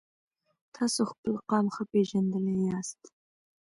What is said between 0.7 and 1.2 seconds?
تاسو